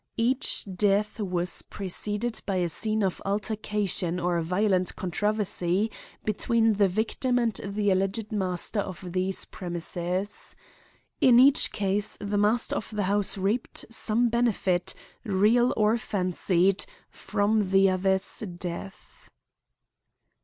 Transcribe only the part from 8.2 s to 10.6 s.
master of these premises.